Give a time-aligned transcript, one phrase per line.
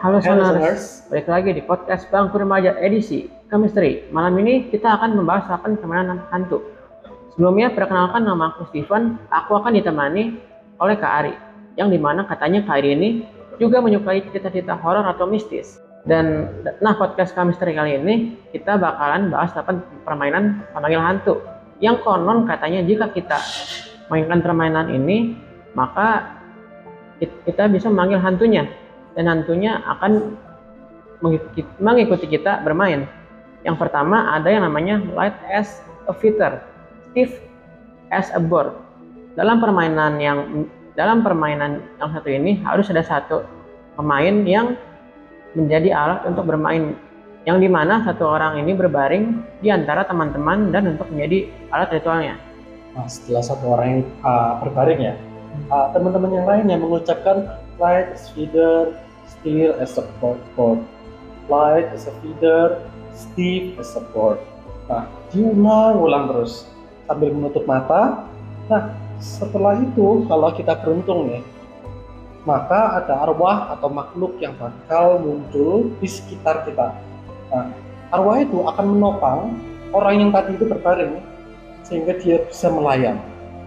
[0.00, 4.08] Halo Halo, Sonars, balik lagi di podcast Bangku Remaja edisi Chemistry.
[4.08, 6.64] Malam ini kita akan membahas akan permainan hantu.
[7.36, 10.40] Sebelumnya perkenalkan nama aku Steven, aku akan ditemani
[10.80, 11.36] oleh Kak Ari,
[11.76, 13.08] yang di mana katanya Kak Ari ini
[13.60, 15.76] juga menyukai cerita-cerita horor atau mistis.
[16.08, 16.48] Dan
[16.80, 21.34] nah podcast Chemistry kali ini kita bakalan bahas tentang permainan pemanggil hantu.
[21.76, 23.36] Yang konon katanya jika kita
[24.08, 25.36] mainkan permainan ini,
[25.76, 26.40] maka
[27.20, 28.64] kit- kita bisa memanggil hantunya
[29.14, 30.36] dan hantunya akan
[31.80, 33.04] mengikuti, kita bermain.
[33.60, 36.64] Yang pertama ada yang namanya Light as a Fighter,
[37.10, 37.36] Steve
[38.08, 38.72] as a Board.
[39.36, 40.66] Dalam permainan yang
[40.98, 43.46] dalam permainan yang satu ini harus ada satu
[43.94, 44.74] pemain yang
[45.54, 46.96] menjadi alat untuk bermain
[47.48, 52.34] yang di mana satu orang ini berbaring di antara teman-teman dan untuk menjadi alat ritualnya.
[52.92, 55.14] Nah, setelah satu orang yang uh, berbaring ya,
[55.70, 58.94] uh, teman-teman yang lainnya mengucapkan light as feeder,
[59.26, 60.80] steel as board, board.
[61.50, 62.78] light as a feeder,
[63.10, 64.38] Steve as board.
[64.86, 66.70] Nah, diulang-ulang terus
[67.10, 68.24] sambil menutup mata.
[68.70, 71.42] Nah, setelah itu kalau kita beruntung nih,
[72.46, 76.94] maka ada arwah atau makhluk yang bakal muncul di sekitar kita.
[77.50, 77.74] Nah,
[78.14, 79.58] arwah itu akan menopang
[79.90, 81.18] orang yang tadi itu berbaring
[81.82, 83.18] sehingga dia bisa melayang.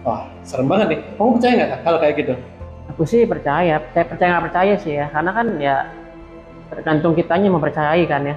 [0.04, 1.00] Wah, serem banget nih.
[1.16, 2.34] Kamu percaya nggak hal kayak gitu?
[2.92, 5.76] Aku sih percaya, saya percaya nggak percaya sih ya, karena kan ya
[6.68, 8.36] tergantung kitanya mempercayai kan ya,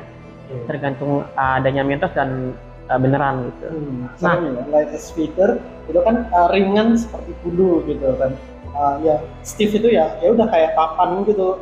[0.66, 2.56] tergantung adanya mitos dan
[2.88, 3.68] uh, beneran gitu.
[3.68, 4.64] Hmm, serem ya.
[4.72, 5.60] Light as feeder
[5.92, 8.32] itu kan uh, ringan seperti bulu gitu kan.
[8.72, 11.60] Uh, ya Steve itu ya ya udah kayak papan gitu.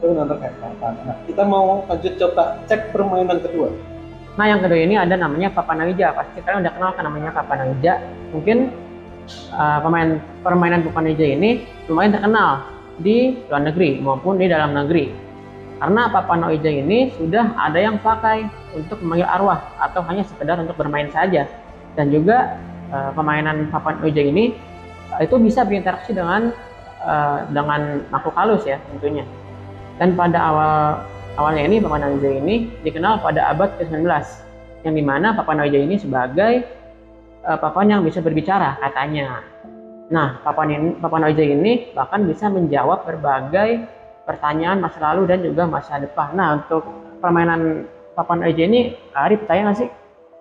[0.00, 0.92] Itu benar kayak papan.
[1.04, 3.68] Nah, kita mau lanjut coba cek permainan kedua.
[4.32, 8.00] Nah yang kedua ini ada namanya Papanawija, pasti kalian udah kenal kan namanya Papanawija.
[8.32, 8.72] Mungkin
[9.54, 12.66] uh, pemain permainan Papanawija ini lumayan terkenal
[13.00, 15.12] di luar negeri maupun di dalam negeri.
[15.82, 18.46] Karena Papanawija ini sudah ada yang pakai
[18.78, 21.48] untuk memanggil arwah atau hanya sekedar untuk bermain saja.
[21.98, 22.56] Dan juga
[22.94, 24.54] uh, pemainan Papanawija ini
[25.10, 26.54] uh, itu bisa berinteraksi dengan
[27.02, 29.26] uh, dengan makhluk halus ya tentunya.
[29.98, 30.74] Dan pada awal
[31.36, 32.54] awalnya ini Papanawija ini
[32.86, 34.06] dikenal pada abad ke-19
[34.82, 36.81] yang di mana Papanawija ini sebagai
[37.46, 39.42] uh, papan yang bisa berbicara katanya.
[40.12, 43.80] Nah, papan ini, Papanawija ini bahkan bisa menjawab berbagai
[44.28, 46.36] pertanyaan masa lalu dan juga masa depan.
[46.36, 46.84] Nah, untuk
[47.18, 49.88] permainan Papanawija ini, Ari percaya nggak sih?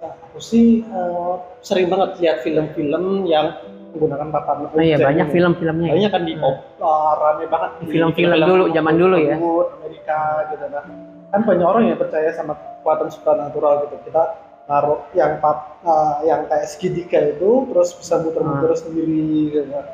[0.01, 3.53] Nah, aku sih uh, sering banget lihat film-film yang
[3.95, 5.87] menggunakan papan Oh iya, banyak film-filmnya.
[5.91, 5.95] ya.
[5.99, 6.47] Banyak kan di Hmm.
[6.47, 9.35] oh, uh, rame banget Di film-film dulu, zaman dulu ya.
[9.39, 10.19] Amerika
[10.51, 10.83] gitu kan.
[11.31, 13.95] Kan banyak orang yang percaya sama kekuatan supernatural gitu.
[14.11, 14.23] Kita
[14.65, 18.79] naruh yang pap, uh, yang kayak segitiga itu terus bisa muter-muter Hmm.
[18.79, 19.85] sendiri gitu kan.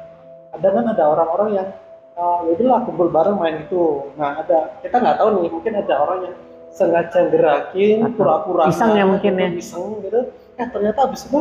[0.53, 1.67] Ada kan ada orang-orang yang
[2.13, 3.83] uh, ya udahlah kumpul bareng main itu.
[4.16, 6.35] Nah, ada kita nggak tahu nih, mungkin ada orang yang
[6.67, 9.50] sengaja gerakin pura-pura iseng ya mungkin ya.
[9.51, 10.29] iseng gitu.
[10.56, 11.39] Eh ternyata habis itu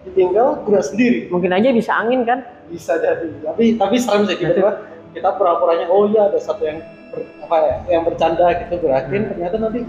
[0.00, 2.40] ditinggal gerak sendiri Mungkin aja bisa angin kan?
[2.72, 4.80] bisa jadi tapi tapi serem sih tiba-tiba
[5.10, 6.80] kita pura-puranya oh iya ada satu yang
[7.10, 9.30] ber- apa ya yang bercanda gitu gerakin Hmm.
[9.34, 9.80] ternyata nanti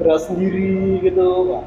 [0.00, 0.72] gerak sendiri
[1.04, 1.62] gitu Wah,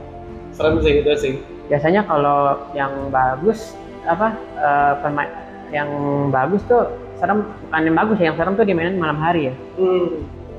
[0.54, 1.34] serem sih itu sih
[1.68, 5.32] Biasanya kalau yang bagus apa eh, permain
[5.72, 5.90] yang
[6.30, 6.86] bagus tuh
[7.18, 9.56] serem bukan yang bagus ya, yang serem tuh dimainin malam hari ya.
[9.80, 10.10] hmm.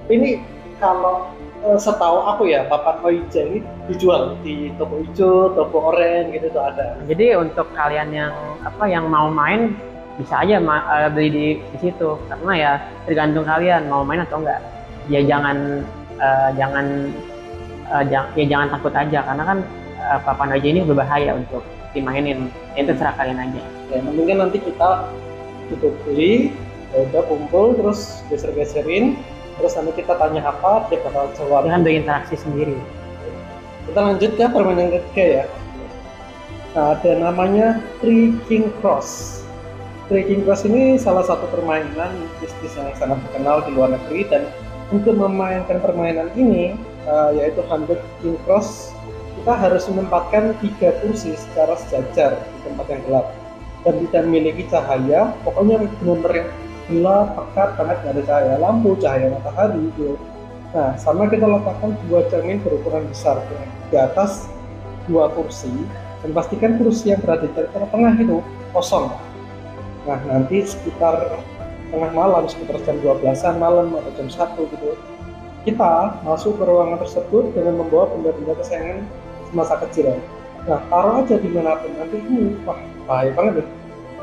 [0.09, 0.41] ini
[0.81, 1.29] kalau
[1.63, 6.63] eh, setahu aku ya papan Oija ini dijual di toko hijau toko oranye gitu tuh
[6.65, 8.33] ada Jadi untuk kalian yang
[8.65, 9.77] apa yang mau main
[10.17, 12.73] bisa aja ma- eh, beli di, di situ karena ya
[13.05, 14.59] tergantung kalian mau main atau enggak.
[15.13, 15.85] Ya jangan
[16.17, 16.87] eh, jangan
[17.93, 19.59] eh, jang- ya jangan takut aja karena kan
[20.05, 21.65] eh, papan aja ini berbahaya untuk
[21.97, 22.53] dimainin.
[22.77, 23.63] Itu serah kalian aja.
[23.93, 25.07] ya mendingan nanti kita
[25.71, 26.51] itu beli
[26.93, 29.15] ya udah kumpul terus geser-geserin
[29.55, 32.77] terus nanti kita tanya apa dia bakal jawab Dia kan berinteraksi sendiri.
[33.85, 35.45] Kita lanjut ke permainan ketiga ya.
[36.75, 39.43] Nah, ada namanya Three King Cross.
[40.11, 42.11] Three King Cross ini salah satu permainan
[42.43, 44.51] bisnis yang sangat terkenal di luar negeri dan
[44.91, 46.75] untuk memainkan permainan ini
[47.07, 48.94] uh, yaitu Hundred King Cross
[49.45, 53.27] kita harus menempatkan tiga kursi secara sejajar di tempat yang gelap.
[53.85, 56.49] Dan tidak memiliki cahaya pokoknya benar-benar yang
[56.89, 58.55] gelap pekat banget nggak ada cahaya.
[58.57, 60.17] Lampu cahaya matahari gitu
[60.75, 63.39] Nah, sama kita letakkan dua cermin berukuran besar
[63.93, 64.51] di atas
[65.07, 65.71] dua kursi
[66.19, 68.43] dan pastikan kursi yang berada di tengah-tengah itu
[68.75, 69.07] kosong.
[70.03, 71.39] Nah, nanti sekitar
[71.95, 74.99] tengah malam, sekitar jam 12-an malam atau jam 1 gitu,
[75.63, 79.07] kita masuk ke ruangan tersebut dengan membawa benda-benda kesayangan
[79.55, 80.19] semasa kecil.
[80.67, 82.75] Nah, taruh aja di mana pun nanti ini, wah
[83.07, 83.69] bahaya banget deh.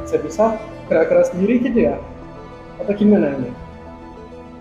[0.04, 0.60] Bisa-bisa
[0.92, 1.96] gerak-gerak sendiri gitu ya?
[2.84, 3.50] Atau gimana ini?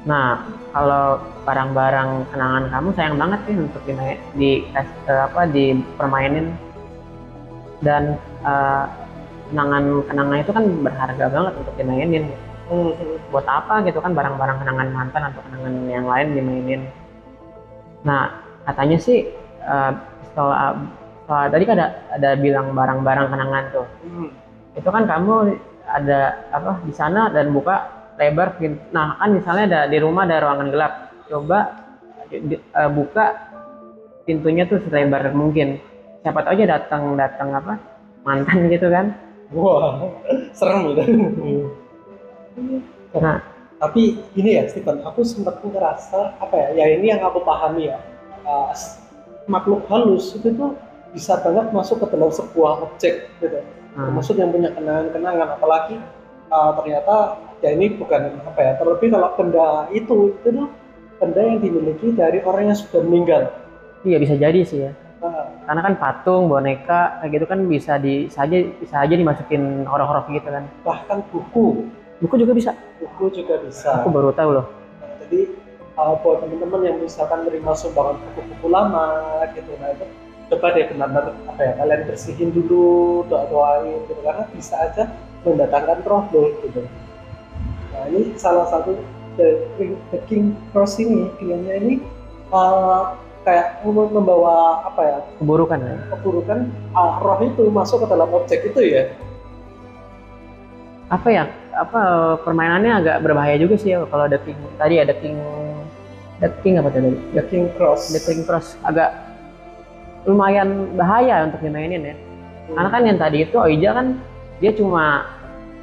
[0.07, 3.93] Nah, kalau barang-barang kenangan kamu sayang banget sih untuk di,
[4.39, 6.55] di eh, apa dipermainin
[7.83, 8.85] dan uh,
[9.51, 12.25] kenangan kenangan itu kan berharga banget untuk dimainin.
[12.71, 12.95] Hmm.
[13.35, 16.83] Buat apa gitu kan barang-barang kenangan mantan atau kenangan yang lain dimainin.
[18.07, 18.31] Nah,
[18.69, 19.27] katanya sih
[19.67, 19.93] uh,
[20.31, 20.79] setelah,
[21.27, 23.87] setelah tadi kan ada ada bilang barang-barang kenangan tuh.
[24.07, 24.29] Hmm.
[24.79, 25.35] Itu kan kamu
[25.91, 26.21] ada
[26.55, 28.55] apa di sana dan buka lebar.
[28.95, 30.93] Nah, kan misalnya ada di rumah ada ruangan gelap.
[31.31, 31.59] Coba
[32.31, 33.35] di, uh, buka
[34.27, 35.83] pintunya tuh selebar mungkin.
[36.21, 37.75] Siapa tahu aja datang datang apa
[38.23, 39.17] mantan gitu kan.
[39.51, 40.07] Wah,
[40.55, 41.03] serem gitu.
[43.19, 43.43] Nah,
[43.83, 46.69] tapi ini ya Stephen, aku sempat ngerasa apa ya?
[46.85, 47.99] Ya ini yang aku pahami ya.
[48.47, 48.71] Uh,
[49.51, 50.79] makhluk halus itu tuh
[51.11, 53.59] bisa banget masuk ke dalam sebuah objek gitu.
[53.99, 54.15] Hmm.
[54.15, 55.99] Termasuk yang punya kenangan-kenangan apalagi
[56.55, 60.69] uh, ternyata ya ini bukan apa ya terlebih kalau benda itu itu tuh
[61.19, 63.43] benda yang dimiliki dari orang yang sudah meninggal.
[64.07, 64.93] Iya bisa jadi sih ya.
[65.69, 70.49] Karena kan patung boneka kayak gitu kan bisa di saja bisa aja dimasukin horor-horor gitu
[70.49, 70.65] kan.
[70.87, 71.85] Bahkan buku.
[72.25, 72.73] Buku juga bisa.
[72.97, 74.01] Buku juga bisa.
[74.01, 74.67] Aku baru tahu loh.
[75.01, 75.53] Nah, jadi
[75.99, 80.07] uh, buat teman-teman yang misalkan menerima sumbangan buku-buku lama gitu nah itu
[80.51, 84.19] coba deh benar-benar apa ya kalian bersihin dulu doa-doain gitu.
[84.27, 85.15] Karena bisa aja
[85.47, 86.83] mendatangkan roh gitu.
[87.95, 88.99] Nah ini salah satu
[89.39, 89.63] the,
[90.11, 91.95] the King Cross ini kayaknya ini
[92.51, 93.15] uh,
[93.47, 95.97] kayak membawa apa ya keburukan ya?
[96.19, 96.59] keburukan
[96.93, 99.15] uh, roh itu masuk ke dalam objek itu ya.
[101.11, 105.39] Apa ya apa permainannya agak berbahaya juga sih ya kalau The King tadi ada King
[106.41, 108.17] The King apa tadi The King Cross.
[108.17, 108.81] The King Cross.
[108.85, 109.13] Agak
[110.25, 112.17] lumayan bahaya untuk dimainin ya.
[112.71, 112.77] Hmm.
[112.77, 114.07] karena kan yang tadi itu Oija kan
[114.61, 115.27] dia cuma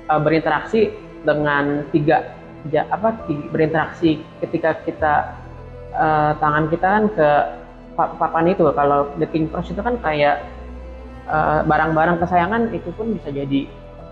[0.07, 0.93] uh, berinteraksi
[1.25, 2.37] dengan tiga
[2.71, 3.17] ya, apa
[3.51, 5.35] berinteraksi ketika kita
[5.97, 7.29] uh, tangan kita kan ke
[7.97, 8.63] papan itu.
[8.71, 10.45] Kalau the king cross itu kan kayak
[11.25, 13.65] eh, barang-barang uh, kesayangan itu pun bisa jadi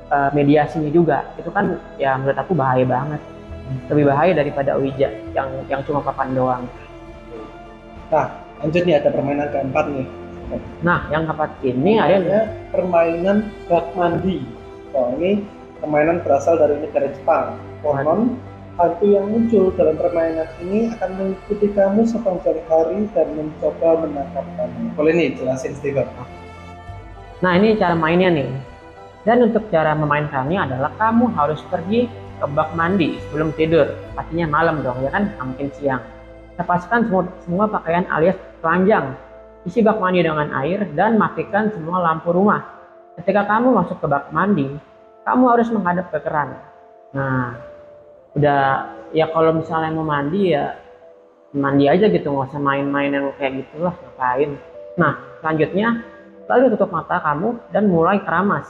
[0.09, 1.21] uh, mediasinya juga.
[1.38, 3.21] Itu kan ya menurut aku bahaya banget
[3.89, 6.63] lebih bahaya daripada Ouija yang yang cuma papan doang
[8.13, 8.29] nah
[8.62, 10.07] lanjut nih ada permainan keempat nih
[10.85, 14.45] nah yang keempat ini ada permainan bak mandi
[14.94, 15.44] oh ini
[15.85, 17.62] permainan berasal dari negara Jepang.
[17.85, 18.41] Konon,
[18.81, 24.81] hantu yang muncul dalam permainan ini akan mengikuti kamu sepanjang hari dan mencoba menangkap kamu.
[24.97, 26.09] Boleh nih jelasin Steven.
[27.45, 28.50] Nah ini cara mainnya nih.
[29.25, 32.09] Dan untuk cara memainkannya adalah kamu harus pergi
[32.39, 33.87] ke bak mandi sebelum tidur.
[34.15, 36.03] Pastinya malam dong ya kan, mungkin siang.
[36.55, 39.15] Lepaskan semua, semua pakaian alias telanjang.
[39.65, 42.63] Isi bak mandi dengan air dan matikan semua lampu rumah.
[43.19, 44.67] Ketika kamu masuk ke bak mandi,
[45.25, 46.55] kamu harus menghadap ke keran.
[47.15, 47.57] Nah,
[48.35, 50.75] udah ya kalau misalnya mau mandi ya
[51.55, 54.59] mandi aja gitu, nggak usah main-main yang kayak gitulah, ngapain.
[54.99, 56.03] Nah, selanjutnya
[56.51, 58.67] lalu tutup mata kamu dan mulai keramas.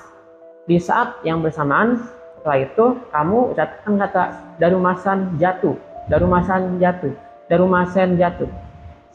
[0.70, 2.02] Di saat yang bersamaan,
[2.46, 4.24] setelah itu kamu ucapkan kata
[4.62, 5.74] darumasan jatuh,
[6.06, 7.10] darumasan jatuh,
[7.50, 8.46] darumasen jatuh,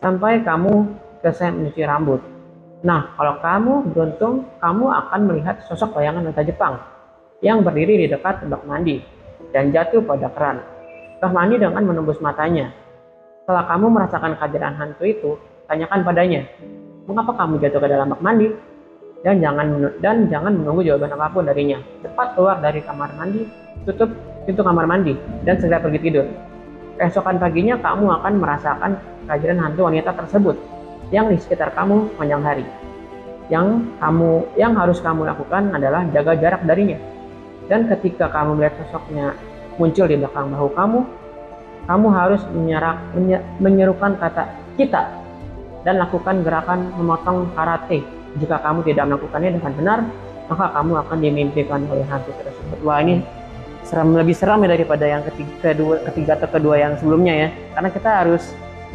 [0.02, 0.90] sampai kamu
[1.22, 2.18] selesai mencuci rambut.
[2.82, 6.74] Nah, kalau kamu beruntung, kamu akan melihat sosok bayangan wanita Jepang
[7.38, 8.98] yang berdiri di dekat bak mandi
[9.54, 10.58] dan jatuh pada keran.
[11.22, 12.74] Rahmani dengan menembus matanya.
[13.46, 15.30] Setelah kamu merasakan kehadiran hantu itu,
[15.70, 16.50] tanyakan padanya,
[17.06, 18.50] mengapa kamu jatuh ke dalam bak mandi?
[19.20, 19.66] Dan jangan
[20.00, 21.76] dan jangan menunggu jawaban apa pun darinya.
[22.00, 23.44] Cepat keluar dari kamar mandi,
[23.84, 24.08] tutup
[24.48, 25.12] pintu kamar mandi,
[25.44, 26.26] dan segera pergi tidur.
[26.96, 28.90] Keesokan paginya kamu akan merasakan
[29.28, 30.56] kehadiran hantu wanita tersebut
[31.12, 32.64] yang di sekitar kamu panjang hari.
[33.52, 36.96] Yang kamu yang harus kamu lakukan adalah jaga jarak darinya
[37.70, 39.38] dan ketika kamu melihat sosoknya
[39.78, 41.00] muncul di belakang bahu kamu,
[41.86, 45.06] kamu harus menyerak, menye, menyerukan kata kita
[45.86, 48.02] dan lakukan gerakan memotong karate.
[48.38, 49.98] Jika kamu tidak melakukannya dengan benar,
[50.46, 52.78] maka kamu akan dimimpikan oleh hantu tersebut.
[52.86, 53.24] Wah ini
[53.82, 57.48] seram lebih seram ya daripada yang ketiga, kedua, ketiga atau kedua yang sebelumnya ya.
[57.74, 58.42] Karena kita harus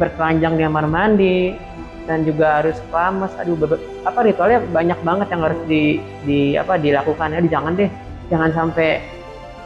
[0.00, 1.38] bertelanjang di kamar mandi
[2.08, 3.32] dan juga harus keramas.
[3.36, 3.56] Aduh,
[4.08, 7.40] apa ritualnya banyak banget yang harus di, di apa dilakukan ya.
[7.44, 7.90] Jangan deh
[8.30, 9.02] jangan sampai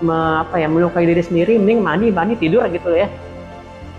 [0.05, 3.09] me, apa ya melukai diri sendiri mending mandi mandi tidur gitu ya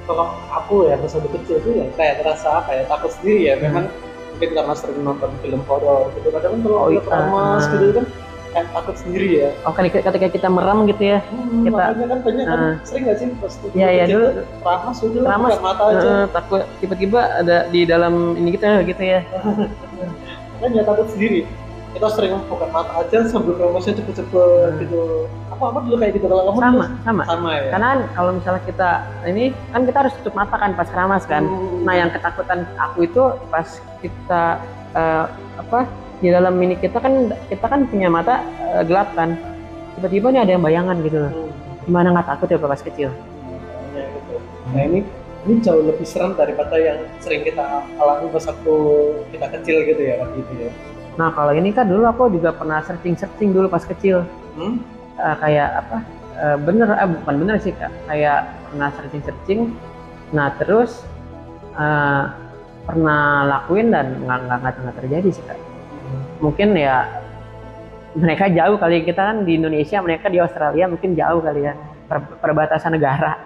[0.06, 3.88] kalau aku ya lebih kecil itu ya kayak terasa apa ya takut sendiri ya hmm.
[4.36, 6.28] Mungkin karena sering nonton film horor gitu.
[6.32, 7.02] Kadang kan kalau oh, iya.
[7.04, 8.06] uh, gitu kan
[8.52, 9.50] kayak takut sendiri ya.
[9.64, 13.18] Oh kan ketika kita merem gitu ya hmm, kita kan banyak kan uh, sering gak
[13.20, 14.28] sih pas ya ya dulu
[14.60, 15.52] ramas udah ramas.
[15.64, 16.00] mata aja.
[16.04, 19.24] Uh, takut tiba-tiba ada di dalam ini kita gitu ya.
[20.62, 21.50] Kan ya takut sendiri
[21.92, 24.80] kita sering buka mata aja sambil kremasnya cepet-cepet Hmm.
[24.80, 25.02] gitu
[25.52, 28.62] apa apa dulu kayak gitu kalau kamu sama dulu sama sama ya karena kalau misalnya
[28.64, 28.90] kita
[29.26, 31.84] ini kan kita harus tutup mata kan pas keramas kan Hmm.
[31.84, 33.68] nah yang ketakutan aku itu pas
[34.00, 34.44] kita
[34.92, 35.26] eh,
[35.58, 35.80] apa
[36.18, 37.14] di dalam mini kita kan
[37.46, 38.40] kita kan punya mata
[38.72, 39.36] eh, gelap kan
[39.96, 41.52] tiba-tiba nih ada yang bayangan gitu loh Hmm.
[41.82, 43.10] gimana nggak takut ya pas kecil
[43.92, 44.36] Ya, gitu.
[44.72, 45.00] Nah ini
[45.44, 47.60] ini jauh lebih serem daripada yang sering kita
[47.98, 48.76] alami pas waktu
[49.30, 50.72] kita kecil gitu ya waktu itu ya.
[51.20, 54.24] Nah kalau ini kan dulu aku juga pernah searching searching dulu pas kecil.
[54.56, 54.80] Hmm?
[55.20, 55.98] Eh, kayak apa?
[56.40, 57.92] Eh, bener eh, bukan bener sih kak.
[58.08, 59.62] Kayak pernah searching searching
[60.32, 61.04] nah terus
[61.76, 62.24] eh,
[62.88, 65.60] pernah lakuin dan nggak nggak nggak nggak terjadi sih kak.
[66.42, 67.06] Mungkin ya
[68.18, 69.04] mereka jauh kali.
[69.04, 71.74] Kita kan di Indonesia mereka di Australia mungkin jauh kali ya.
[72.12, 73.40] Per- perbatasan negara.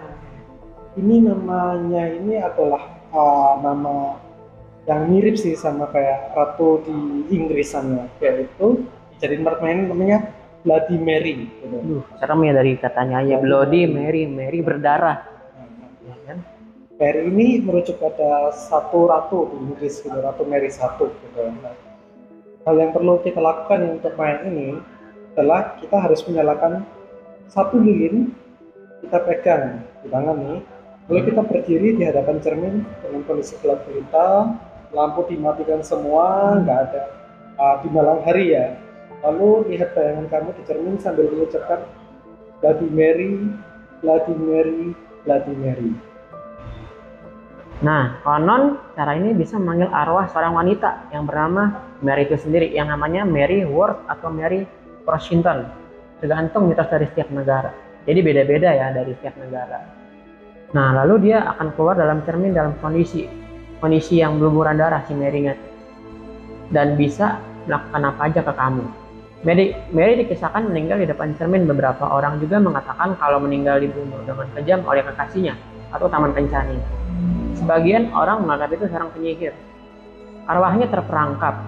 [0.96, 2.82] Ini namanya ini adalah
[3.12, 4.16] uh, nama
[4.86, 6.96] yang mirip sih sama kayak ratu di
[7.34, 8.86] Inggris sana yaitu
[9.18, 10.18] dijadiin permainan namanya
[10.62, 11.76] Bloody Mary gitu.
[11.82, 15.26] Duh, serem ya dari katanya aja Bloody Mary Mary berdarah
[16.06, 16.38] ya kan?
[16.96, 21.42] Mary ini merujuk pada satu ratu di Inggris gitu, Ratu Mary satu gitu.
[21.44, 21.74] Nah,
[22.66, 24.78] hal yang perlu kita lakukan untuk main ini
[25.34, 26.82] adalah kita harus menyalakan
[27.50, 28.34] satu lilin
[29.06, 30.58] kita pegang di tangan nih
[31.06, 32.74] lalu kita berdiri di hadapan cermin
[33.04, 34.50] dengan kondisi gelap gulita
[34.94, 37.02] lampu dimatikan semua nggak ada
[37.58, 38.76] uh, di malam hari ya
[39.24, 41.82] lalu lihat bayangan kamu di cermin sambil mengucapkan
[42.60, 43.32] Bloody Mary
[44.04, 44.82] Bloody Mary
[45.24, 45.92] Bloody Mary
[47.76, 52.88] Nah, konon cara ini bisa memanggil arwah seorang wanita yang bernama Mary itu sendiri, yang
[52.88, 54.64] namanya Mary Ward atau Mary
[55.04, 55.68] Washington.
[56.24, 57.76] Tergantung mitos dari setiap negara.
[58.08, 59.84] Jadi beda-beda ya dari setiap negara.
[60.72, 63.28] Nah, lalu dia akan keluar dalam cermin dalam kondisi
[63.80, 65.56] kondisi yang berlumuran darah si Mary-nya
[66.70, 68.84] dan bisa melakukan apa aja ke kamu.
[69.46, 71.68] Mary, Mary dikisahkan meninggal di depan cermin.
[71.68, 75.54] Beberapa orang juga mengatakan kalau meninggal dibunuh dengan kejam oleh kekasihnya
[75.94, 76.80] atau taman kencani.
[77.54, 79.54] Sebagian orang menganggap itu seorang penyihir.
[80.50, 81.62] Arwahnya terperangkap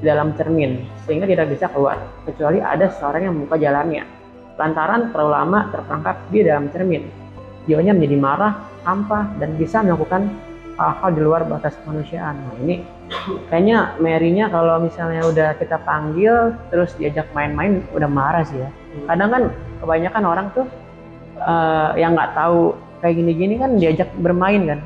[0.00, 4.02] di dalam cermin sehingga tidak bisa keluar kecuali ada seorang yang membuka jalannya.
[4.56, 7.04] Lantaran terlalu lama terperangkap di dalam cermin.
[7.68, 10.32] Jiwanya menjadi marah, hampa, dan bisa melakukan
[10.80, 12.40] hal-hal di luar batas kemanusiaan.
[12.40, 12.80] Nah ini
[13.52, 18.70] kayaknya Mary-nya kalau misalnya udah kita panggil terus diajak main-main udah marah sih ya.
[19.04, 19.42] Kadang kan
[19.84, 20.64] kebanyakan orang tuh
[21.36, 22.72] eh, yang nggak tahu
[23.04, 24.80] kayak gini-gini kan diajak bermain kan.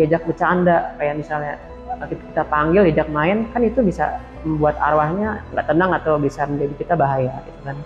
[0.00, 1.60] Diajak bercanda kayak misalnya
[2.08, 4.16] kita panggil diajak main kan itu bisa
[4.48, 7.76] membuat arwahnya nggak tenang atau bisa menjadi kita bahaya gitu kan.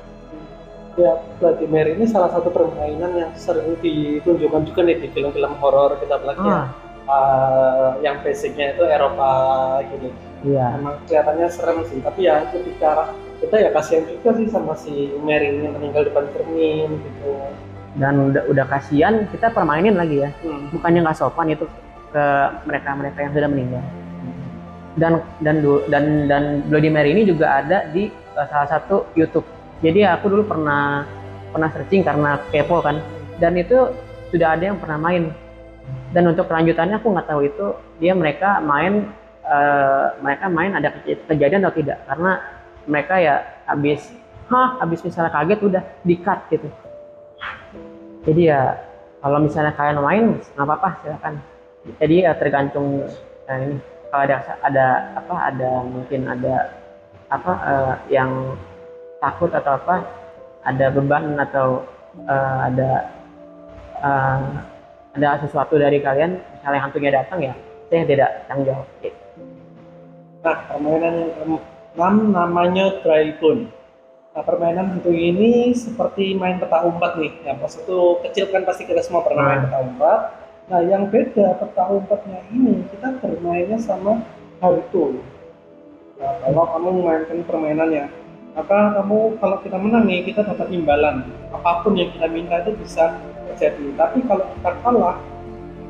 [0.92, 5.96] Ya, Bloody Mary ini salah satu permainan yang sering ditunjukkan juga nih di film-film horor
[5.96, 6.68] kita apalagi ah
[7.09, 9.32] uh, yang basicnya itu Eropa
[9.90, 10.09] gitu.
[10.42, 15.11] iya Emang kelihatannya serem sih, tapi ya ketika kita ya kasihan juga sih sama si
[15.23, 17.30] Mary ini meninggal depan cermin gitu.
[17.99, 20.71] dan udah udah kasihan kita permainin lagi ya Hmm.
[20.73, 21.66] bukannya nggak sopan itu
[22.14, 22.25] ke
[22.64, 23.85] mereka-mereka yang sudah meninggal
[24.97, 25.56] dan dan
[25.90, 29.44] dan dan Bloody Mary ini juga ada di uh, salah satu YouTube
[29.82, 31.02] jadi aku dulu pernah
[31.50, 33.00] pernah searching karena kepo kan
[33.40, 33.90] dan itu
[34.30, 35.35] sudah ada yang pernah main
[36.12, 37.66] dan untuk kelanjutannya aku nggak tahu itu
[37.97, 39.09] dia mereka main
[39.42, 41.99] eh, mereka main ada kej- kejadian atau tidak.
[42.04, 42.33] Karena
[42.85, 44.12] mereka ya habis
[44.52, 46.69] hah habis misalnya kaget udah di cut gitu.
[48.28, 48.76] Jadi ya
[49.25, 51.35] kalau misalnya kalian main nggak apa-apa silakan.
[51.99, 53.09] Jadi ya tergantung
[53.49, 53.76] eh, ini
[54.12, 56.76] kalau ada ada apa ada mungkin ada
[57.33, 58.52] apa eh, yang
[59.25, 60.04] takut atau apa
[60.69, 61.88] ada beban atau
[62.28, 62.90] eh, ada
[64.04, 64.40] eh,
[65.12, 67.54] ada sesuatu dari kalian misalnya hantunya datang ya
[67.92, 68.88] saya tidak tanggung jawab.
[70.42, 71.31] Nah, permainan yang
[71.92, 73.69] keenam namanya Dragon.
[74.33, 77.37] Nah, permainan hantu ini seperti main peta umpat nih.
[77.45, 79.64] Yang pas itu kecil kan pasti kita semua pernah main Nah.
[79.69, 80.21] peta umpat.
[80.73, 84.25] Nah, yang beda peta umpatnya ini kita bermainnya sama
[84.64, 85.21] hantu.
[86.16, 88.04] Nah, kalau kamu memainkan permainannya,
[88.57, 91.28] maka kamu kalau kita menang nih kita dapat imbalan.
[91.52, 93.21] Apa pun yang kita minta itu bisa
[93.52, 93.85] terjadi.
[93.94, 95.16] Tapi kalau kita kalah,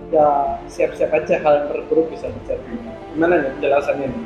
[0.09, 0.27] ya
[0.67, 2.67] siap-siap aja hal yang terburuk bisa terjadi.
[3.13, 4.25] Gimana ya penjelasannya nih?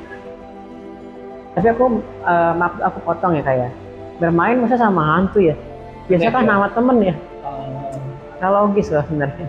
[1.53, 3.73] tapi aku eh, maaf aku potong ya kayak
[4.21, 5.57] bermain masa sama hantu ya
[6.05, 6.53] biasa kan Iya.
[6.53, 7.97] nama temen ya Uh,
[8.37, 9.49] Nggak logis loh sebenarnya.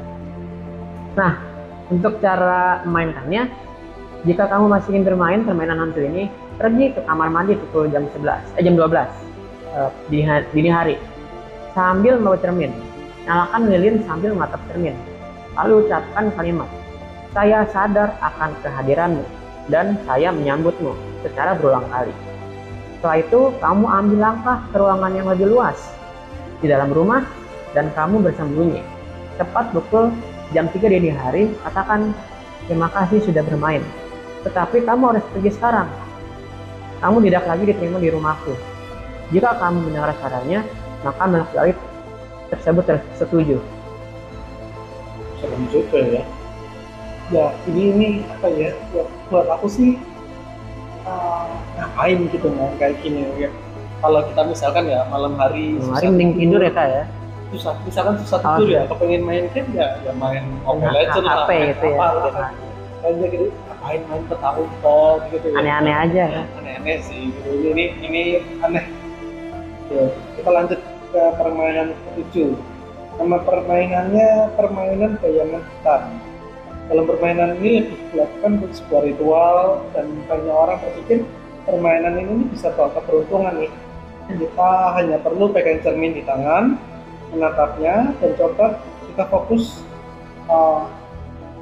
[1.13, 1.33] Nah,
[1.89, 3.51] untuk cara memainkannya,
[4.23, 8.39] jika kamu masih ingin bermain permainan hantu ini, pergi ke kamar mandi pukul jam 11,
[8.55, 9.11] eh, jam 12
[9.67, 10.95] eh, di ha- dini hari,
[11.73, 12.71] sambil membawa cermin.
[13.27, 14.95] Nyalakan lilin sambil menatap cermin.
[15.59, 16.69] Lalu ucapkan kalimat,
[17.35, 19.25] saya sadar akan kehadiranmu
[19.67, 20.95] dan saya menyambutmu
[21.27, 22.15] secara berulang kali.
[22.97, 25.75] Setelah itu, kamu ambil langkah ke ruangan yang lebih luas
[26.63, 27.27] di dalam rumah
[27.75, 28.79] dan kamu bersembunyi.
[29.35, 30.07] Tepat pukul
[30.55, 32.15] jam 3 dini hari, katakan
[32.71, 33.83] terima kasih sudah bermain.
[34.47, 35.91] Tetapi kamu harus pergi sekarang.
[37.03, 38.55] Kamu tidak lagi diterima di rumahku.
[39.35, 40.63] Jika kamu mendengar sarannya,
[41.03, 41.77] maka gaib
[42.47, 43.57] tersebut tersetuju.
[45.37, 46.23] serem juga ya
[47.29, 49.99] ya ini ini apa ya, ya buat aku sih
[51.03, 51.45] uh,
[51.77, 53.49] ngapain gitu kan kayak gini ya
[53.99, 57.03] kalau kita misalkan ya malam hari Malam hari mending tidur ya kak ya.
[57.47, 58.81] susah misalkan susah Oh, tidur iya.
[58.81, 61.97] ya kepengen main game ya ya main mobile Main legend lah HP main gitu ya.
[61.97, 62.51] apa lah.
[62.97, 66.43] Kayaknya gitu ngapain main peta umpet gitu ya Aneh-aneh aja ya.
[66.57, 68.21] aneh-aneh sih gitu ini ini
[68.59, 68.85] aneh
[69.93, 70.79] ya, kita lanjut
[71.11, 72.55] ke permainan ketujuh.
[73.17, 76.01] Nama permainannya permainan bayangan hitam.
[76.87, 79.59] Dalam permainan ini lebih dilakukan untuk sebuah ritual
[79.91, 81.19] dan banyak orang berpikir
[81.67, 83.71] permainan ini bisa bawa keberuntungan nih.
[84.27, 86.79] Kita hanya perlu pegang cermin di tangan
[87.31, 88.79] menatapnya dan coba
[89.11, 89.83] kita fokus
[90.47, 90.87] uh,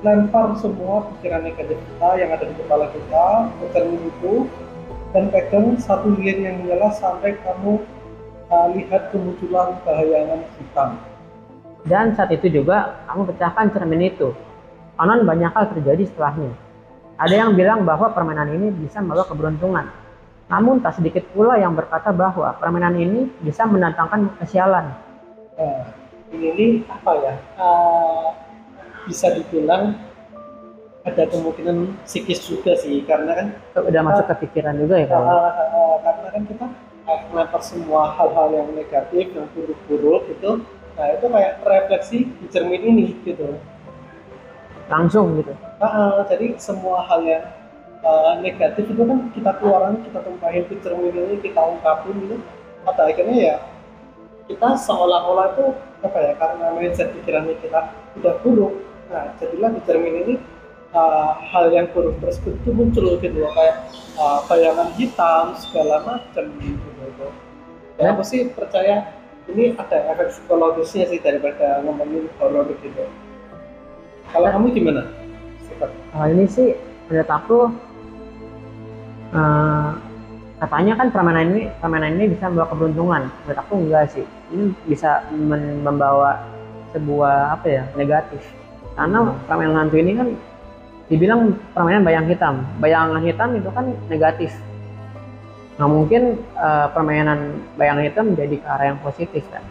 [0.05, 4.45] lempar semua pikiran negatif kita yang ada di kepala kita ke cermin itu
[5.15, 7.81] dan pegang satu lilin yang menyala sampai kamu
[8.49, 10.89] lihat kemunculan bayangan hitam.
[11.85, 14.33] Dan saat itu juga kamu pecahkan cermin itu.
[14.97, 16.53] Konon banyak hal terjadi setelahnya.
[17.15, 19.85] Ada yang bilang bahwa permainan ini bisa membawa keberuntungan.
[20.49, 24.93] Namun tak sedikit pula yang berkata bahwa permainan ini bisa mendatangkan kesialan.
[25.57, 25.83] Nah,
[26.33, 27.33] ini, ini apa ya?
[27.57, 28.29] Uh,
[29.05, 29.93] bisa dibilang
[31.05, 33.47] ada kemungkinan psikis juga sih karena kan
[33.77, 35.29] Udah masuk ke pikiran juga ya uh, kalau.
[35.29, 36.65] uh, uh, karena kan kita
[37.29, 40.51] melempar semua hal-hal yang negatif yang buruk-buruk itu
[40.95, 43.59] nah itu kayak refleksi di cermin ini gitu.
[44.87, 45.51] Langsung gitu.
[45.83, 47.43] Uh, jadi semua hal yang
[47.99, 52.39] uh, negatif itu kan kita keluarin kita tumpahin ke cermin ini kita ungkapin gitu.
[52.87, 53.55] Pada akhirnya ya
[54.45, 55.65] kita seolah-olah itu
[56.05, 57.89] apa ya karena mindset pikirannya kita
[58.21, 58.73] udah buruk
[59.09, 60.35] nah jadilah di cermin ini
[60.93, 66.45] uh, hal yang buruk tersebut itu muncul gitu loh kayak uh, bayangan hitam segala macam
[66.61, 67.27] gitu gitu.
[67.95, 69.07] Ya, aku sih percaya
[69.47, 73.07] ini ada efek psikologisnya sih daripada ngomongin horor gitu.
[74.35, 75.07] Kalau kamu gimana?
[75.63, 75.89] Sifat.
[76.11, 76.75] Kalau ini sih
[77.07, 77.59] menurut aku
[79.31, 79.89] eh,
[80.59, 83.23] katanya kan permainan ini permainan ini bisa membawa keberuntungan.
[83.45, 84.25] Menurut aku enggak sih.
[84.51, 86.43] Ini bisa membawa
[86.91, 88.43] sebuah apa ya negatif.
[88.99, 90.27] Karena permainan hantu ini kan
[91.07, 92.65] dibilang permainan bayang hitam.
[92.83, 94.51] Bayangan hitam itu kan negatif.
[95.75, 99.63] Nah mungkin eh, permainan bayangan hitam menjadi ke arah yang positif kan.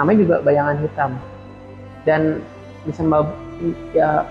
[0.00, 1.10] Namanya juga bayangan hitam.
[2.02, 2.22] Dan
[2.82, 3.02] bisa
[3.94, 4.26] ya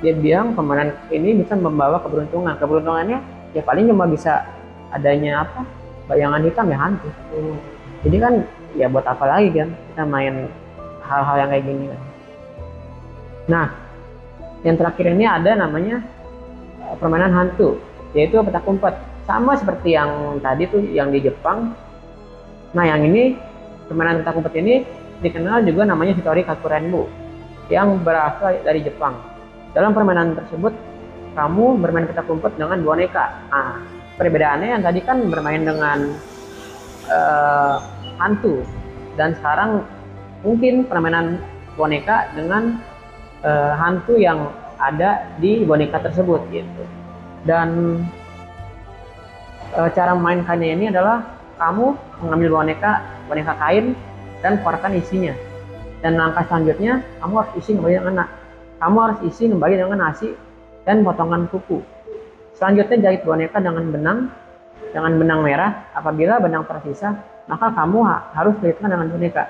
[0.00, 2.54] dia bilang permainan ini bisa membawa keberuntungan.
[2.56, 3.18] Keberuntungannya
[3.52, 4.46] ya paling cuma bisa
[4.94, 5.66] adanya apa
[6.06, 7.08] bayangan hitam ya hantu.
[8.06, 8.34] Jadi kan
[8.78, 10.46] ya buat apa lagi kan kita main
[11.04, 12.00] hal-hal yang kayak gini kan.
[13.50, 13.66] Nah,
[14.62, 15.98] yang terakhir ini ada namanya
[16.86, 17.82] eh, permainan hantu,
[18.14, 18.94] yaitu petak umpet.
[19.30, 21.70] Sama seperti yang tadi tuh yang di Jepang.
[22.74, 23.38] Nah, yang ini
[23.86, 24.82] permainan petak umpet ini
[25.22, 27.06] dikenal juga namanya Hitori Kakurenbu
[27.70, 29.14] yang berasal dari Jepang.
[29.70, 30.74] Dalam permainan tersebut,
[31.38, 33.38] kamu bermain petak umpet dengan boneka.
[33.54, 33.78] Nah,
[34.18, 36.10] perbedaannya yang tadi kan bermain dengan
[37.06, 37.76] eh,
[38.18, 38.66] hantu
[39.14, 39.86] dan sekarang
[40.42, 41.38] mungkin permainan
[41.78, 42.82] boneka dengan
[43.46, 44.50] eh, hantu yang
[44.82, 46.82] ada di boneka tersebut gitu.
[47.46, 48.02] Dan
[49.76, 51.22] eh, cara memainkannya ini adalah
[51.60, 51.92] kamu
[52.24, 53.92] mengambil boneka boneka kain
[54.40, 55.34] dan keluarkan isinya.
[56.00, 58.32] Dan langkah selanjutnya kamu harus isi kembali dengan na-
[58.80, 60.32] kamu harus isi kembali dengan nasi
[60.88, 61.84] dan potongan kuku.
[62.56, 64.18] Selanjutnya jahit boneka dengan benang
[64.90, 65.92] dengan benang merah.
[65.92, 69.44] Apabila benang tersisa, maka kamu ha- harus jahitkan dengan boneka.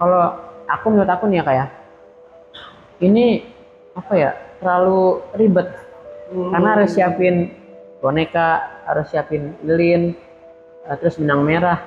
[0.00, 1.68] Kalau aku menurut aku nih ya kayak
[3.04, 3.44] ini
[3.96, 5.68] apa ya terlalu ribet
[6.30, 7.50] karena harus siapin
[8.00, 10.12] boneka, harus siapin lilin,
[10.84, 11.78] eh, terus benang merah.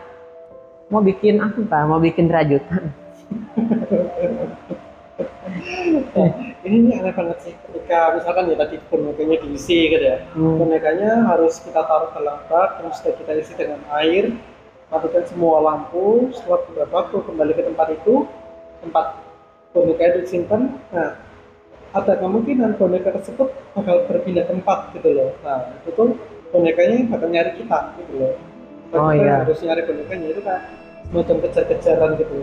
[0.88, 1.84] Mau bikin apa?
[1.84, 2.92] Mau bikin rajutan.
[6.64, 10.58] ini ini aneh banget sih ketika misalkan ya tadi bonekanya diisi gitu ya Hmm.
[10.58, 14.34] bonekanya harus kita taruh dalam bak terus kita isi dengan air
[14.90, 18.16] matikan semua lampu setelah beberapa waktu kembali ke tempat itu
[18.82, 19.06] tempat
[19.74, 21.18] boneka itu disimpan nah
[21.94, 26.10] ada kemungkinan boneka tersebut bakal berpindah tempat gitu loh nah itu tuh
[26.54, 28.34] bonekanya bakal nyari kita gitu loh
[28.86, 29.34] kita, Oh, kita iya.
[29.42, 30.60] harus nyari bonekanya itu kan
[31.04, 32.36] semacam kejar-kejaran gitu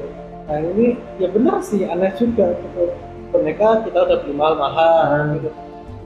[0.45, 2.91] nah ini ya benar sih aneh juga gitu
[3.31, 5.35] boneka kita udah beli mahal-mahal Hmm.
[5.39, 5.51] gitu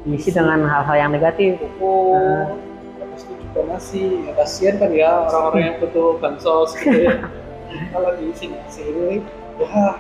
[0.05, 1.57] Diisi dengan hal-hal yang negatif.
[1.57, 2.53] kuku Ah.
[3.01, 7.25] habis itu juga donasi ya kasihan kan ya orang-orang yang butuh bansos gitu ya
[7.97, 9.25] kalau di sini sini
[9.57, 9.97] ya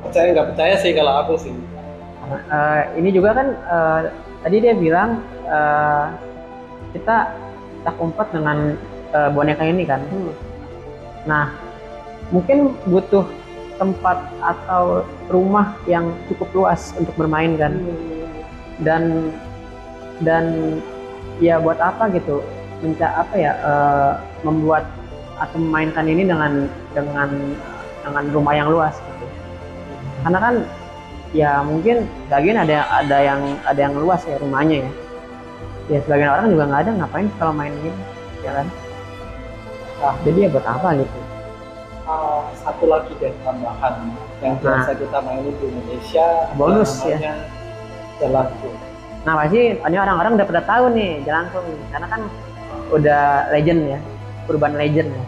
[0.00, 1.52] percaya nggak percaya sih kalau aku sih
[2.24, 4.00] Eh, ini juga kan eh,
[4.40, 6.04] tadi dia bilang eh,
[6.92, 7.32] kita
[7.84, 8.76] tak umpet dengan
[9.14, 10.00] eh, boneka ini kan.
[11.24, 11.52] Nah,
[12.28, 13.24] mungkin butuh
[13.80, 17.74] tempat atau rumah yang cukup luas untuk bermain kan.
[18.82, 19.30] Dan
[20.22, 20.76] dan
[21.38, 22.42] ya buat apa gitu?
[22.82, 23.52] Minta apa ya?
[23.54, 24.12] eh,
[24.44, 24.84] membuat
[25.40, 27.30] atau memainkan ini dengan dengan
[28.04, 29.26] dengan rumah yang luas gitu.
[30.22, 30.54] Karena kan
[31.34, 34.90] ya mungkin bagian ada ada yang ada yang luas ya rumahnya ya.
[35.92, 38.00] Ya sebagian orang juga nggak ada ngapain kalau main gini,
[38.40, 38.66] ya kan?
[40.00, 40.14] Nah.
[40.24, 41.18] Jadi ya buat apa gitu?
[42.04, 44.12] Ah, satu lagi deh tambahan
[44.44, 46.56] yang biasa kita mainin di Indonesia Nah.
[46.60, 47.16] Bonus, ya.
[48.20, 48.68] jalanku
[49.24, 52.20] Nah pasti ini orang-orang udah pada tahu nih Jelangkung karena kan
[52.92, 53.98] udah legend ya,
[54.52, 55.24] urban legend ya.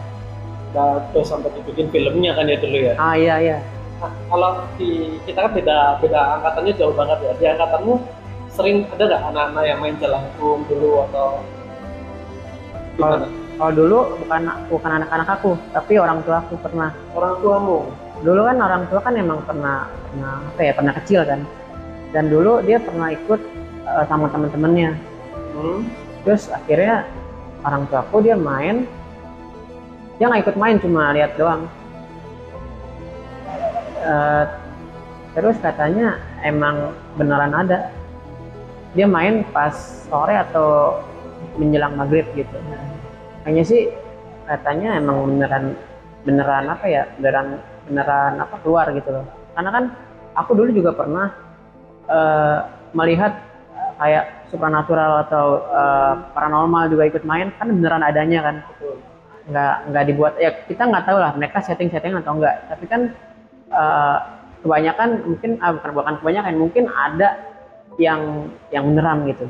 [0.69, 3.57] udah udah sampai dibikin filmnya kan ya dulu ya Ah iya iya.
[3.97, 7.31] Nah, kalau di kita kan beda beda angkatannya jauh banget ya.
[7.41, 7.93] Di angkatanmu
[8.57, 11.45] sering ada nggak anak-anak yang main jelangkung dulu atau
[12.97, 13.29] gimana?
[13.57, 16.89] Kalau dulu bukan bukan anak-anak aku, tapi orang tua aku pernah.
[17.13, 17.89] Orang tuamu?
[18.25, 21.41] Dulu kan orang tua kan emang pernah pernah apa ya pernah kecil kan.
[22.13, 23.41] Dan dulu dia pernah ikut
[23.85, 24.91] eh, sama teman-temannya.
[25.57, 25.79] Hmm?
[26.25, 27.05] Terus akhirnya
[27.61, 28.85] orang tua aku dia main,
[30.17, 31.65] dia nggak ikut main cuma lihat doang.
[34.01, 34.43] Eh,
[35.33, 37.89] terus katanya emang beneran ada.
[38.97, 39.73] Dia main pas
[40.09, 40.97] sore atau
[41.61, 42.57] menjelang maghrib gitu.
[43.45, 43.81] Kayaknya sih
[44.49, 45.77] katanya emang beneran
[46.25, 49.25] beneran apa ya beneran beneran apa keluar gitu loh.
[49.53, 49.83] Karena kan
[50.33, 51.29] aku dulu juga pernah
[52.09, 52.57] eh,
[52.97, 53.37] melihat
[54.01, 58.55] kayak supranatural atau eh, paranormal juga ikut main kan beneran adanya kan
[59.47, 63.01] nggak nggak dibuat ya kita nggak tahu lah mereka setting setting atau enggak tapi kan
[63.71, 64.17] eh,
[64.61, 67.29] kebanyakan mungkin ah, bukan bukan kebanyakan mungkin ada
[67.97, 69.45] yang yang beneran gitu.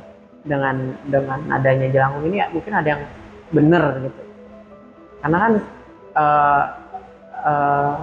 [0.47, 3.03] Dengan dengan adanya jelangkung ini ya mungkin ada yang
[3.51, 4.21] bener gitu.
[5.23, 5.53] Karena kan
[6.17, 6.63] eh
[7.47, 7.95] eh,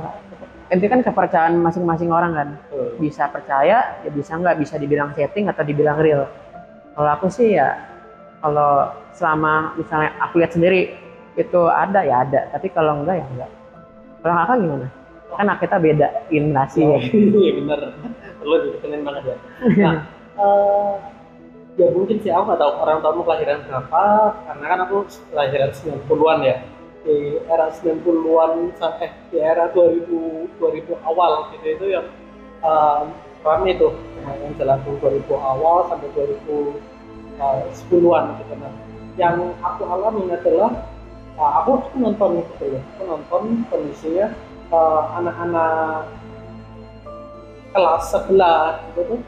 [0.74, 2.48] itu kan kepercayaan masing-masing orang kan.
[2.68, 2.86] Betul.
[3.00, 6.30] bisa percaya ya bisa nggak bisa dibilang setting atau dibilang real.
[6.94, 7.74] Kalau aku sih ya
[8.38, 10.94] kalau selama misalnya aku lihat sendiri
[11.34, 12.52] itu ada ya ada.
[12.54, 13.50] Tapi kalau enggak ya enggak
[14.24, 14.88] kalau kakak gimana?
[15.36, 16.98] Kan kita beda generasi ya.
[17.44, 17.80] Iya bener.
[18.40, 19.36] Lo ditekenin banget ya.
[19.84, 19.96] Nah,
[20.38, 20.94] eh,
[21.74, 24.02] ya mungkin sih aku nggak tahu orang tahu kelahiran berapa
[24.46, 24.96] karena kan aku
[25.30, 26.56] kelahiran 90-an ya.
[27.04, 32.08] Di era 90-an sampai di era 2000 2000 awal gitu itu yang
[32.64, 33.00] eh,
[33.44, 33.92] rame tuh
[34.24, 38.72] yang jelangkung 2000 awal sampai 2010-an gitu nah.
[39.14, 40.72] Yang aku alami adalah
[41.36, 44.32] eh, aku tuh nonton gitu ya aku nonton kondisinya
[44.72, 46.08] eh, anak-anak
[47.74, 49.20] kelas sebelah gitu tuh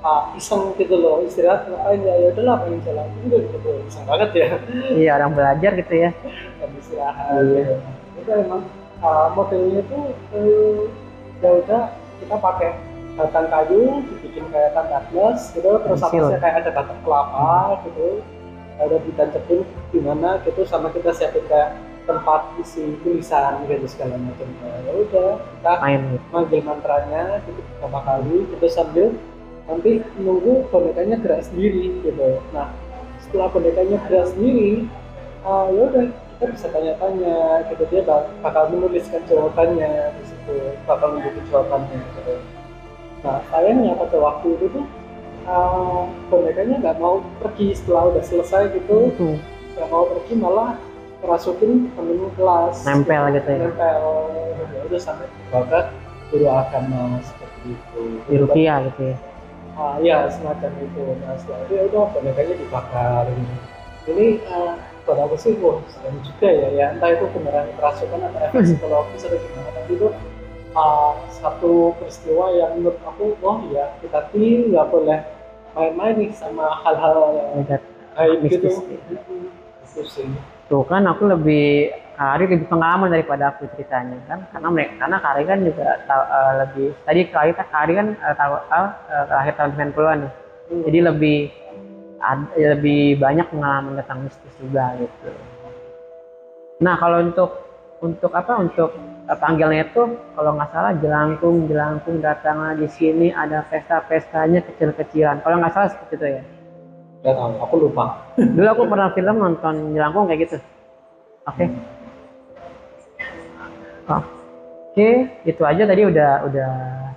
[0.00, 4.30] ah, iseng gitu loh istirahat ngapain ya ya udahlah pengen jalan itu gitu iseng banget
[4.32, 4.48] ya
[4.92, 6.10] iya orang belajar gitu ya
[6.56, 7.62] dan istirahat Iya.
[7.62, 7.74] gitu.
[8.16, 8.62] itu emang
[9.00, 10.00] ah, modelnya itu
[10.32, 10.80] eh,
[11.42, 11.82] udah
[12.16, 12.70] kita pakai
[13.16, 18.20] batang kayu dibikin kayak tanda plus gitu terus atasnya kayak ada batang kelapa gitu
[18.76, 21.72] ada ditancepin di mana gitu sama kita siapin kayak
[22.04, 28.36] tempat isi tulisan gitu segala macam ya udah kita main manggil mantranya gitu beberapa kali
[28.52, 29.06] gitu sambil
[29.66, 32.38] nanti nunggu bonekanya gerak sendiri gitu.
[32.54, 32.70] Nah
[33.18, 34.86] setelah bonekanya gerak sendiri
[35.42, 36.04] ah, ya udah
[36.36, 37.36] kita bisa tanya-tanya
[37.70, 37.82] gitu.
[37.90, 40.54] Dia bak- bakal menuliskan jawabannya di situ
[40.86, 42.34] bakal menjadi jawabannya gitu.
[43.26, 44.84] Nah sayangnya pada waktu itu tuh
[45.46, 49.10] ah, bonekanya nggak mau pergi setelah udah selesai gitu.
[49.10, 49.28] Itu
[49.76, 50.70] nggak mau pergi malah
[51.16, 53.50] kerasukin temen kelas Nempel gitu.
[53.50, 53.58] ya?
[53.66, 54.02] nempel
[54.76, 55.90] ya udah sampai dibawa
[56.30, 58.02] guru agama seperti itu.
[58.30, 59.16] Di rupiah gitu ya
[59.76, 63.46] ah ya semacam itu nah setelah itu ya udah bonekanya dibakar ini.
[64.06, 64.72] Ini eh,
[65.04, 65.52] buat aku sih?
[65.60, 66.68] Wah serem juga ya.
[66.72, 68.66] Ya entah itu beneran kerasukan atau efek Hmm.
[68.72, 69.70] psikologis atau gimana.
[69.76, 70.08] Tapi itu
[70.72, 75.20] ah, satu peristiwa yang menurut aku wah ya kita tuh nggak boleh
[75.76, 77.50] main-main nih sama hal-hal yang
[78.16, 78.72] gaib gitu.
[79.12, 79.20] Ya.
[79.84, 80.28] itu sih
[80.66, 84.40] tuh kan aku lebih Kari lebih pengalaman daripada aku ceritanya kan.
[84.48, 88.54] Karena mereka karena Kari kan juga eh, lebih tadi Kari kan Kari kan eh, tahu
[89.36, 90.30] akhir tahun 90-an ya.
[90.88, 91.38] Jadi lebih
[92.24, 95.28] ad- lebih banyak pengalaman tentang mistis juga gitu.
[96.80, 97.50] Nah kalau untuk
[98.00, 98.96] untuk apa untuk
[99.28, 100.02] eh, panggilnya itu
[100.32, 105.44] kalau nggak salah jelangkung jelangkung datanglah di sini ada pesta-pestanya kecil-kecilan.
[105.44, 106.42] Kalau nggak salah seperti itu ya
[107.24, 108.04] Gak tahu, aku lupa.
[108.36, 110.56] Dulu aku pernah film nonton Jelangkung kayak gitu.
[111.46, 111.64] Oke.
[114.06, 116.70] Oke, itu aja tadi udah udah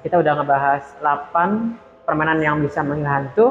[0.03, 3.45] kita udah ngebahas 8 permainan yang bisa manggil hantu.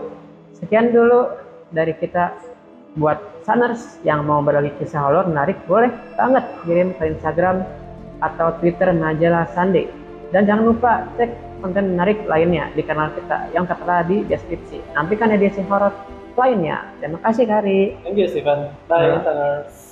[0.59, 1.33] Sekian dulu
[1.71, 2.35] dari kita
[2.99, 7.63] buat Sunners yang mau berbagi kisah horor menarik boleh banget kirim ke Instagram
[8.21, 9.87] atau Twitter majalah Sunday.
[10.35, 11.31] Dan jangan lupa cek
[11.63, 14.83] konten menarik lainnya di kanal kita yang tertera di deskripsi.
[14.93, 15.95] Nantikan edisi horor
[16.39, 16.95] lainnya.
[17.03, 17.99] Terima kasih Kari.
[18.07, 18.71] Thank you, Steven.
[18.87, 19.19] Bye.
[19.19, 19.88] Tangers.